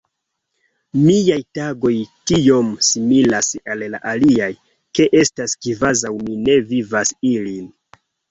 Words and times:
Miaj 0.99 1.35
tagoj 1.57 1.91
tiom 2.31 2.71
similas 2.87 3.51
al 3.75 3.85
la 3.95 4.01
aliaj, 4.13 4.49
ke 4.99 5.07
estas 5.21 5.55
kvazaŭ 5.67 6.13
mi 6.25 6.41
ne 6.49 6.57
vivas 6.73 7.13
ilin. 7.35 7.71